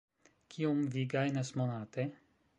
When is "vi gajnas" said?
0.95-1.53